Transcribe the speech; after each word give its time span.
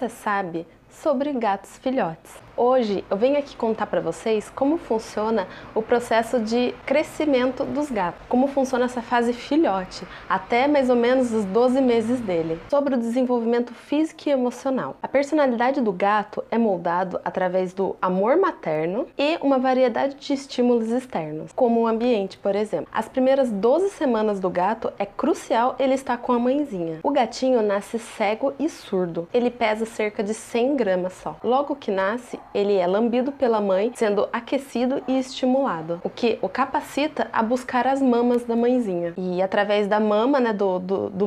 você 0.00 0.08
sabe 0.08 0.66
sobre 0.90 1.32
gatos 1.32 1.78
filhotes. 1.78 2.50
Hoje 2.56 3.02
eu 3.10 3.16
venho 3.16 3.38
aqui 3.38 3.56
contar 3.56 3.86
para 3.86 4.02
vocês 4.02 4.50
como 4.50 4.76
funciona 4.76 5.48
o 5.74 5.80
processo 5.80 6.38
de 6.38 6.74
crescimento 6.84 7.64
dos 7.64 7.90
gatos, 7.90 8.20
como 8.28 8.48
funciona 8.48 8.84
essa 8.84 9.00
fase 9.00 9.32
filhote, 9.32 10.06
até 10.28 10.68
mais 10.68 10.90
ou 10.90 10.96
menos 10.96 11.32
os 11.32 11.46
12 11.46 11.80
meses 11.80 12.20
dele, 12.20 12.60
sobre 12.68 12.94
o 12.94 12.98
desenvolvimento 12.98 13.72
físico 13.72 14.28
e 14.28 14.32
emocional. 14.32 14.96
A 15.02 15.08
personalidade 15.08 15.80
do 15.80 15.90
gato 15.90 16.44
é 16.50 16.58
moldado 16.58 17.18
através 17.24 17.72
do 17.72 17.96
amor 18.02 18.36
materno 18.36 19.06
e 19.16 19.38
uma 19.40 19.58
variedade 19.58 20.16
de 20.16 20.34
estímulos 20.34 20.90
externos, 20.90 21.52
como 21.52 21.80
o 21.80 21.86
ambiente, 21.86 22.36
por 22.36 22.54
exemplo. 22.54 22.88
As 22.92 23.08
primeiras 23.08 23.50
12 23.50 23.88
semanas 23.88 24.38
do 24.38 24.50
gato 24.50 24.92
é 24.98 25.06
crucial 25.06 25.76
ele 25.78 25.94
estar 25.94 26.18
com 26.18 26.32
a 26.32 26.38
mãezinha. 26.38 26.98
O 27.02 27.10
gatinho 27.10 27.62
nasce 27.62 27.98
cego 27.98 28.52
e 28.58 28.68
surdo. 28.68 29.26
Ele 29.32 29.50
pesa 29.50 29.86
cerca 29.86 30.22
de 30.22 30.34
100 30.34 30.76
gramas 30.80 31.12
só. 31.12 31.36
Logo 31.44 31.76
que 31.76 31.90
nasce, 31.90 32.40
ele 32.54 32.74
é 32.74 32.86
lambido 32.86 33.30
pela 33.30 33.60
mãe, 33.60 33.92
sendo 33.94 34.26
aquecido 34.32 35.02
e 35.06 35.18
estimulado, 35.18 36.00
o 36.02 36.08
que 36.08 36.38
o 36.40 36.48
capacita 36.48 37.28
a 37.34 37.42
buscar 37.42 37.86
as 37.86 38.00
mamas 38.00 38.44
da 38.44 38.56
mãezinha. 38.56 39.12
E 39.18 39.42
através 39.42 39.86
da 39.86 40.00
mama, 40.00 40.40
né, 40.40 40.54
do, 40.54 40.78
do, 40.78 41.10
do 41.10 41.26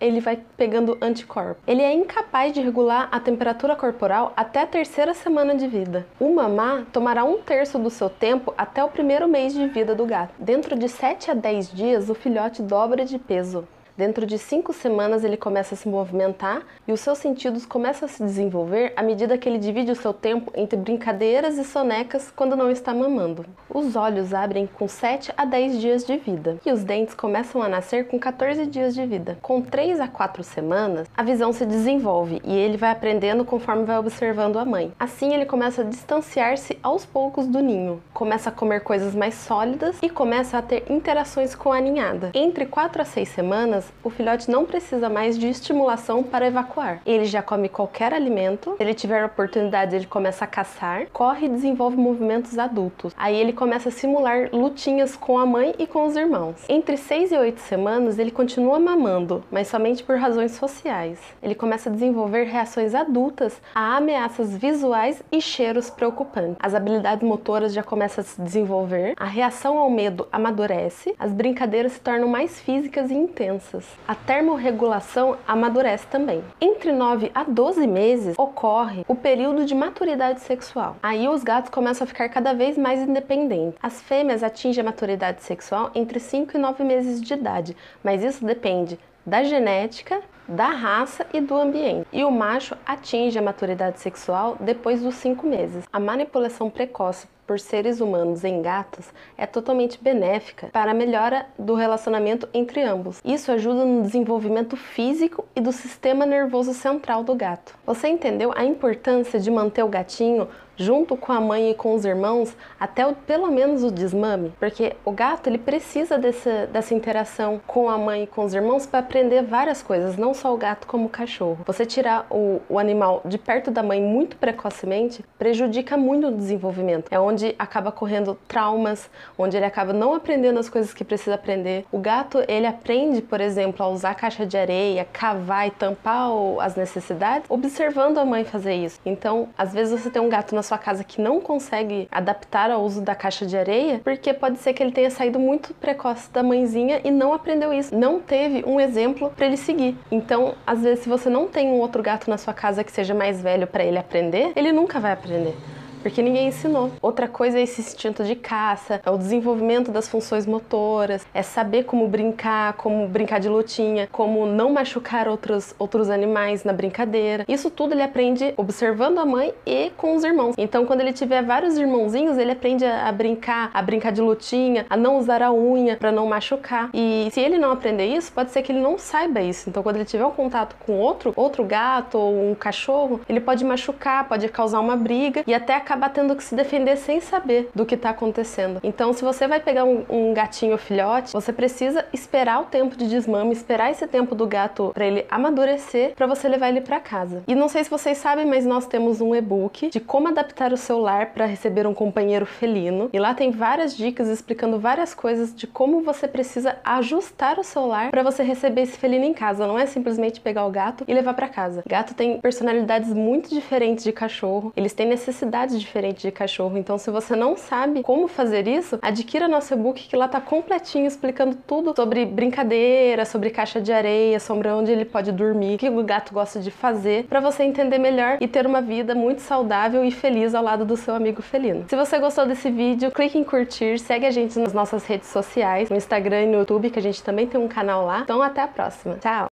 ele 0.00 0.20
vai 0.20 0.40
pegando 0.56 0.98
anticorpos. 1.00 1.62
Ele 1.66 1.82
é 1.82 1.92
incapaz 1.92 2.52
de 2.52 2.60
regular 2.60 3.08
a 3.12 3.20
temperatura 3.20 3.76
corporal 3.76 4.32
até 4.36 4.62
a 4.62 4.66
terceira 4.66 5.14
semana 5.14 5.54
de 5.54 5.68
vida. 5.68 6.04
O 6.18 6.34
mamar 6.34 6.86
tomará 6.92 7.22
um 7.24 7.38
terço 7.38 7.78
do 7.78 7.90
seu 7.90 8.10
tempo 8.10 8.52
até 8.58 8.82
o 8.82 8.88
primeiro 8.88 9.28
mês 9.28 9.54
de 9.54 9.66
vida 9.68 9.94
do 9.94 10.04
gato. 10.04 10.34
Dentro 10.38 10.76
de 10.76 10.88
7 10.88 11.30
a 11.30 11.34
10 11.34 11.72
dias, 11.72 12.10
o 12.10 12.14
filhote 12.14 12.60
dobra 12.60 13.04
de 13.04 13.18
peso. 13.18 13.66
Dentro 14.00 14.24
de 14.24 14.38
cinco 14.38 14.72
semanas 14.72 15.24
ele 15.24 15.36
começa 15.36 15.74
a 15.74 15.76
se 15.76 15.86
movimentar 15.86 16.62
e 16.88 16.92
os 16.92 17.00
seus 17.00 17.18
sentidos 17.18 17.66
começam 17.66 18.08
a 18.08 18.10
se 18.10 18.24
desenvolver 18.24 18.94
à 18.96 19.02
medida 19.02 19.36
que 19.36 19.46
ele 19.46 19.58
divide 19.58 19.92
o 19.92 19.94
seu 19.94 20.14
tempo 20.14 20.50
entre 20.56 20.78
brincadeiras 20.78 21.58
e 21.58 21.64
sonecas 21.64 22.32
quando 22.34 22.56
não 22.56 22.70
está 22.70 22.94
mamando. 22.94 23.44
Os 23.72 23.94
olhos 23.94 24.34
abrem 24.34 24.66
com 24.66 24.88
7 24.88 25.32
a 25.36 25.44
10 25.44 25.80
dias 25.80 26.04
de 26.04 26.16
vida 26.16 26.58
e 26.66 26.72
os 26.72 26.82
dentes 26.82 27.14
começam 27.14 27.62
a 27.62 27.68
nascer 27.68 28.08
com 28.08 28.18
14 28.18 28.66
dias 28.66 28.92
de 28.92 29.06
vida. 29.06 29.38
Com 29.40 29.62
3 29.62 30.00
a 30.00 30.08
4 30.08 30.42
semanas, 30.42 31.08
a 31.16 31.22
visão 31.22 31.52
se 31.52 31.64
desenvolve 31.64 32.42
e 32.44 32.52
ele 32.52 32.76
vai 32.76 32.90
aprendendo 32.90 33.44
conforme 33.44 33.84
vai 33.84 33.96
observando 33.96 34.58
a 34.58 34.64
mãe. 34.64 34.92
Assim 34.98 35.32
ele 35.34 35.46
começa 35.46 35.82
a 35.82 35.84
distanciar-se 35.84 36.76
aos 36.82 37.06
poucos 37.06 37.46
do 37.46 37.60
ninho, 37.60 38.02
começa 38.12 38.48
a 38.48 38.52
comer 38.52 38.80
coisas 38.80 39.14
mais 39.14 39.34
sólidas 39.34 39.96
e 40.02 40.10
começa 40.10 40.58
a 40.58 40.62
ter 40.62 40.90
interações 40.90 41.54
com 41.54 41.72
a 41.72 41.80
ninhada. 41.80 42.32
Entre 42.34 42.66
4 42.66 43.02
a 43.02 43.04
6 43.04 43.28
semanas, 43.28 43.92
o 44.02 44.10
filhote 44.10 44.50
não 44.50 44.64
precisa 44.64 45.08
mais 45.08 45.38
de 45.38 45.48
estimulação 45.48 46.24
para 46.24 46.48
evacuar. 46.48 47.02
Ele 47.06 47.24
já 47.24 47.40
come 47.40 47.68
qualquer 47.68 48.12
alimento, 48.12 48.74
se 48.76 48.82
ele 48.82 48.94
tiver 48.94 49.24
oportunidade, 49.24 49.94
ele 49.94 50.06
começa 50.06 50.44
a 50.44 50.48
caçar, 50.48 51.06
corre 51.12 51.46
e 51.46 51.50
desenvolve 51.50 51.96
movimentos 51.96 52.58
adultos. 52.58 53.14
Aí 53.16 53.36
ele 53.36 53.59
começa 53.60 53.90
a 53.90 53.92
simular 53.92 54.48
lutinhas 54.54 55.14
com 55.14 55.38
a 55.38 55.44
mãe 55.44 55.74
e 55.78 55.86
com 55.86 56.06
os 56.06 56.16
irmãos. 56.16 56.56
Entre 56.66 56.96
6 56.96 57.32
e 57.32 57.36
8 57.36 57.60
semanas, 57.60 58.18
ele 58.18 58.30
continua 58.30 58.80
mamando, 58.80 59.44
mas 59.50 59.68
somente 59.68 60.02
por 60.02 60.16
razões 60.16 60.52
sociais. 60.52 61.20
Ele 61.42 61.54
começa 61.54 61.90
a 61.90 61.92
desenvolver 61.92 62.44
reações 62.44 62.94
adultas 62.94 63.60
a 63.74 63.98
ameaças 63.98 64.56
visuais 64.56 65.22
e 65.30 65.42
cheiros 65.42 65.90
preocupantes. 65.90 66.56
As 66.58 66.74
habilidades 66.74 67.22
motoras 67.22 67.74
já 67.74 67.82
começam 67.82 68.22
a 68.22 68.24
se 68.24 68.40
desenvolver, 68.40 69.12
a 69.18 69.26
reação 69.26 69.76
ao 69.76 69.90
medo 69.90 70.26
amadurece, 70.32 71.14
as 71.18 71.30
brincadeiras 71.30 71.92
se 71.92 72.00
tornam 72.00 72.28
mais 72.28 72.58
físicas 72.58 73.10
e 73.10 73.14
intensas 73.14 73.84
a 74.08 74.14
termorregulação 74.14 75.36
amadurece 75.46 76.06
também. 76.06 76.42
Entre 76.60 76.92
9 76.92 77.30
a 77.34 77.44
12 77.44 77.86
meses 77.86 78.34
ocorre 78.38 79.04
o 79.06 79.14
período 79.14 79.66
de 79.66 79.74
maturidade 79.74 80.40
sexual. 80.40 80.96
Aí 81.02 81.28
os 81.28 81.44
gatos 81.44 81.70
começam 81.70 82.04
a 82.04 82.08
ficar 82.08 82.28
cada 82.30 82.54
vez 82.54 82.78
mais 82.78 83.00
independentes. 83.00 83.49
As 83.82 84.00
fêmeas 84.00 84.42
atingem 84.42 84.82
a 84.82 84.84
maturidade 84.84 85.42
sexual 85.42 85.90
entre 85.94 86.20
5 86.20 86.56
e 86.56 86.60
9 86.60 86.84
meses 86.84 87.20
de 87.20 87.34
idade, 87.34 87.76
mas 88.02 88.22
isso 88.22 88.44
depende 88.44 88.98
da 89.26 89.42
genética, 89.42 90.20
da 90.48 90.68
raça 90.68 91.26
e 91.32 91.40
do 91.40 91.56
ambiente. 91.56 92.06
E 92.12 92.24
o 92.24 92.30
macho 92.30 92.76
atinge 92.84 93.38
a 93.38 93.42
maturidade 93.42 94.00
sexual 94.00 94.56
depois 94.60 95.02
dos 95.02 95.14
5 95.16 95.46
meses. 95.46 95.84
A 95.92 96.00
manipulação 96.00 96.70
precoce 96.70 97.28
por 97.46 97.58
seres 97.58 98.00
humanos 98.00 98.44
em 98.44 98.62
gatos 98.62 99.12
é 99.36 99.44
totalmente 99.44 99.98
benéfica 100.00 100.68
para 100.72 100.92
a 100.92 100.94
melhora 100.94 101.46
do 101.58 101.74
relacionamento 101.74 102.48
entre 102.54 102.80
ambos. 102.80 103.20
Isso 103.24 103.50
ajuda 103.50 103.84
no 103.84 104.02
desenvolvimento 104.02 104.76
físico 104.76 105.44
e 105.56 105.60
do 105.60 105.72
sistema 105.72 106.24
nervoso 106.24 106.72
central 106.72 107.24
do 107.24 107.34
gato. 107.34 107.76
Você 107.84 108.06
entendeu 108.06 108.52
a 108.54 108.64
importância 108.64 109.40
de 109.40 109.50
manter 109.50 109.82
o 109.82 109.88
gatinho 109.88 110.46
junto 110.80 111.16
com 111.16 111.30
a 111.30 111.40
mãe 111.40 111.70
e 111.70 111.74
com 111.74 111.94
os 111.94 112.04
irmãos 112.04 112.56
até 112.78 113.06
o, 113.06 113.14
pelo 113.14 113.50
menos 113.50 113.84
o 113.84 113.90
desmame, 113.90 114.52
porque 114.58 114.96
o 115.04 115.12
gato 115.12 115.46
ele 115.46 115.58
precisa 115.58 116.18
dessa, 116.18 116.66
dessa 116.66 116.94
interação 116.94 117.60
com 117.66 117.90
a 117.90 117.98
mãe 117.98 118.22
e 118.22 118.26
com 118.26 118.44
os 118.44 118.54
irmãos 118.54 118.86
para 118.86 119.00
aprender 119.00 119.42
várias 119.42 119.82
coisas, 119.82 120.16
não 120.16 120.32
só 120.32 120.52
o 120.54 120.56
gato 120.56 120.86
como 120.86 121.06
o 121.06 121.08
cachorro. 121.08 121.58
Você 121.66 121.84
tirar 121.84 122.26
o, 122.30 122.60
o 122.68 122.78
animal 122.78 123.20
de 123.24 123.36
perto 123.36 123.70
da 123.70 123.82
mãe 123.82 124.00
muito 124.00 124.36
precocemente 124.36 125.24
prejudica 125.38 125.96
muito 125.96 126.28
o 126.28 126.32
desenvolvimento. 126.32 127.06
É 127.10 127.20
onde 127.20 127.54
acaba 127.58 127.92
correndo 127.92 128.38
traumas, 128.48 129.10
onde 129.36 129.56
ele 129.56 129.66
acaba 129.66 129.92
não 129.92 130.14
aprendendo 130.14 130.58
as 130.58 130.68
coisas 130.68 130.94
que 130.94 131.04
precisa 131.04 131.34
aprender. 131.34 131.84
O 131.92 131.98
gato 131.98 132.42
ele 132.48 132.66
aprende, 132.66 133.20
por 133.20 133.40
exemplo, 133.40 133.84
a 133.84 133.88
usar 133.88 134.14
caixa 134.14 134.46
de 134.46 134.56
areia, 134.56 135.06
cavar 135.12 135.68
e 135.68 135.70
tampar 135.70 136.30
as 136.60 136.76
necessidades, 136.76 137.48
observando 137.48 138.18
a 138.18 138.24
mãe 138.24 138.44
fazer 138.44 138.74
isso. 138.74 139.00
Então, 139.04 139.48
às 139.56 139.72
vezes 139.72 140.00
você 140.00 140.10
tem 140.10 140.20
um 140.20 140.28
gato 140.28 140.54
na 140.54 140.62
sua 140.62 140.69
casa 140.78 141.04
que 141.04 141.20
não 141.20 141.40
consegue 141.40 142.08
adaptar 142.10 142.70
ao 142.70 142.82
uso 142.82 143.00
da 143.00 143.14
caixa 143.14 143.46
de 143.46 143.56
areia, 143.56 144.00
porque 144.02 144.32
pode 144.32 144.58
ser 144.58 144.72
que 144.72 144.82
ele 144.82 144.92
tenha 144.92 145.10
saído 145.10 145.38
muito 145.38 145.74
precoce 145.74 146.30
da 146.30 146.42
mãezinha 146.42 147.00
e 147.04 147.10
não 147.10 147.32
aprendeu 147.32 147.72
isso, 147.72 147.94
não 147.94 148.20
teve 148.20 148.64
um 148.66 148.80
exemplo 148.80 149.30
para 149.30 149.46
ele 149.46 149.56
seguir. 149.56 149.96
Então, 150.10 150.54
às 150.66 150.82
vezes, 150.82 151.04
se 151.04 151.08
você 151.08 151.28
não 151.28 151.48
tem 151.48 151.68
um 151.68 151.80
outro 151.80 152.02
gato 152.02 152.28
na 152.28 152.38
sua 152.38 152.54
casa 152.54 152.84
que 152.84 152.92
seja 152.92 153.14
mais 153.14 153.40
velho 153.40 153.66
para 153.66 153.84
ele 153.84 153.98
aprender, 153.98 154.52
ele 154.56 154.72
nunca 154.72 154.98
vai 154.98 155.12
aprender 155.12 155.54
porque 156.00 156.22
ninguém 156.22 156.48
ensinou. 156.48 156.90
Outra 157.00 157.28
coisa 157.28 157.58
é 157.58 157.62
esse 157.62 157.80
instinto 157.80 158.24
de 158.24 158.34
caça, 158.34 159.00
é 159.04 159.10
o 159.10 159.18
desenvolvimento 159.18 159.90
das 159.90 160.08
funções 160.08 160.46
motoras, 160.46 161.26
é 161.32 161.42
saber 161.42 161.84
como 161.84 162.08
brincar, 162.08 162.74
como 162.74 163.06
brincar 163.08 163.40
de 163.40 163.48
lutinha, 163.48 164.08
como 164.10 164.46
não 164.46 164.72
machucar 164.72 165.28
outros, 165.28 165.74
outros 165.78 166.10
animais 166.10 166.64
na 166.64 166.72
brincadeira. 166.72 167.44
Isso 167.48 167.70
tudo 167.70 167.92
ele 167.92 168.02
aprende 168.02 168.54
observando 168.56 169.18
a 169.18 169.24
mãe 169.24 169.52
e 169.66 169.90
com 169.96 170.14
os 170.14 170.24
irmãos. 170.24 170.54
Então, 170.56 170.86
quando 170.86 171.00
ele 171.00 171.12
tiver 171.12 171.42
vários 171.42 171.76
irmãozinhos, 171.76 172.38
ele 172.38 172.52
aprende 172.52 172.84
a, 172.84 173.10
brincar, 173.12 173.70
a 173.74 173.82
brincar 173.82 174.12
de 174.12 174.20
lutinha, 174.20 174.86
a 174.88 174.96
não 174.96 175.18
usar 175.18 175.42
a 175.42 175.52
unha 175.52 175.96
para 175.96 176.12
não 176.12 176.26
machucar. 176.26 176.90
E 176.94 177.28
se 177.32 177.40
ele 177.40 177.58
não 177.58 177.70
aprender 177.70 178.06
isso, 178.06 178.32
pode 178.32 178.50
ser 178.50 178.62
que 178.62 178.72
ele 178.72 178.80
não 178.80 178.98
saiba 178.98 179.40
isso. 179.40 179.68
Então, 179.68 179.82
quando 179.82 179.96
ele 179.96 180.04
tiver 180.04 180.24
um 180.24 180.30
contato 180.30 180.76
com 180.84 180.98
outro, 180.98 181.32
outro 181.36 181.64
gato 181.64 182.18
ou 182.18 182.50
um 182.50 182.54
cachorro, 182.54 183.20
ele 183.28 183.40
pode 183.40 183.64
machucar, 183.64 184.28
pode 184.28 184.48
causar 184.48 184.80
uma 184.80 184.96
briga 184.96 185.42
e 185.46 185.54
até 185.54 185.74
acaba 185.90 186.08
tendo 186.08 186.36
que 186.36 186.44
se 186.44 186.54
defender 186.54 186.96
sem 186.96 187.20
saber 187.20 187.68
do 187.74 187.84
que 187.84 187.96
está 187.96 188.10
acontecendo. 188.10 188.78
Então, 188.84 189.12
se 189.12 189.24
você 189.24 189.48
vai 189.48 189.58
pegar 189.58 189.84
um, 189.84 190.04
um, 190.08 190.32
gatinho 190.32 190.78
filhote, 190.78 191.32
você 191.32 191.52
precisa 191.52 192.04
esperar 192.12 192.60
o 192.60 192.66
tempo 192.66 192.96
de 192.96 193.08
desmame, 193.08 193.52
esperar 193.52 193.90
esse 193.90 194.06
tempo 194.06 194.36
do 194.36 194.46
gato 194.46 194.92
para 194.94 195.04
ele 195.04 195.26
amadurecer, 195.28 196.14
para 196.14 196.28
você 196.28 196.48
levar 196.48 196.68
ele 196.68 196.80
para 196.80 197.00
casa. 197.00 197.42
E 197.48 197.56
não 197.56 197.68
sei 197.68 197.82
se 197.82 197.90
vocês 197.90 198.18
sabem, 198.18 198.46
mas 198.46 198.64
nós 198.64 198.86
temos 198.86 199.20
um 199.20 199.34
e-book 199.34 199.90
de 199.90 199.98
como 199.98 200.28
adaptar 200.28 200.72
o 200.72 200.76
seu 200.76 200.98
lar 200.98 201.32
para 201.32 201.44
receber 201.44 201.88
um 201.88 201.94
companheiro 201.94 202.46
felino. 202.46 203.10
E 203.12 203.18
lá 203.18 203.34
tem 203.34 203.50
várias 203.50 203.96
dicas 203.96 204.28
explicando 204.28 204.78
várias 204.78 205.12
coisas 205.12 205.52
de 205.52 205.66
como 205.66 206.02
você 206.02 206.28
precisa 206.28 206.76
ajustar 206.84 207.58
o 207.58 207.64
seu 207.64 207.84
lar 207.84 208.12
para 208.12 208.22
você 208.22 208.44
receber 208.44 208.82
esse 208.82 208.96
felino 208.96 209.24
em 209.24 209.34
casa. 209.34 209.66
Não 209.66 209.76
é 209.78 209.86
simplesmente 209.86 210.40
pegar 210.40 210.64
o 210.66 210.70
gato 210.70 211.04
e 211.08 211.12
levar 211.12 211.34
para 211.34 211.48
casa. 211.48 211.82
Gato 211.84 212.14
tem 212.14 212.40
personalidades 212.40 213.12
muito 213.12 213.50
diferentes 213.50 214.04
de 214.04 214.12
cachorro, 214.12 214.72
eles 214.76 214.92
têm 214.92 215.08
necessidades 215.08 215.79
diferente 215.80 216.22
de 216.22 216.30
cachorro. 216.30 216.76
Então, 216.76 216.98
se 216.98 217.10
você 217.10 217.34
não 217.34 217.56
sabe 217.56 218.02
como 218.02 218.28
fazer 218.28 218.68
isso, 218.68 218.98
adquira 219.02 219.48
nosso 219.48 219.74
e-book 219.74 220.08
que 220.08 220.16
lá 220.16 220.28
tá 220.28 220.40
completinho 220.40 221.06
explicando 221.06 221.56
tudo 221.66 221.92
sobre 221.96 222.24
brincadeira, 222.24 223.24
sobre 223.24 223.50
caixa 223.50 223.80
de 223.80 223.92
areia, 223.92 224.38
sobre 224.38 224.68
onde 224.68 224.92
ele 224.92 225.04
pode 225.04 225.32
dormir, 225.32 225.74
o 225.74 225.78
que 225.78 225.88
o 225.88 226.04
gato 226.04 226.32
gosta 226.32 226.60
de 226.60 226.70
fazer, 226.70 227.24
para 227.24 227.40
você 227.40 227.62
entender 227.62 227.98
melhor 227.98 228.38
e 228.40 228.46
ter 228.46 228.66
uma 228.66 228.80
vida 228.80 229.14
muito 229.14 229.40
saudável 229.40 230.04
e 230.04 230.10
feliz 230.10 230.54
ao 230.54 230.62
lado 230.62 230.84
do 230.84 230.96
seu 230.96 231.14
amigo 231.14 231.42
felino. 231.42 231.84
Se 231.88 231.96
você 231.96 232.18
gostou 232.18 232.46
desse 232.46 232.70
vídeo, 232.70 233.10
clique 233.10 233.38
em 233.38 233.44
curtir, 233.44 233.98
segue 233.98 234.26
a 234.26 234.30
gente 234.30 234.58
nas 234.58 234.72
nossas 234.72 235.04
redes 235.06 235.28
sociais, 235.28 235.90
no 235.90 235.96
Instagram 235.96 236.42
e 236.42 236.46
no 236.46 236.58
YouTube, 236.58 236.90
que 236.90 236.98
a 236.98 237.02
gente 237.02 237.22
também 237.22 237.46
tem 237.46 237.60
um 237.60 237.68
canal 237.68 238.04
lá. 238.04 238.20
Então, 238.20 238.42
até 238.42 238.62
a 238.62 238.68
próxima. 238.68 239.16
Tchau! 239.16 239.48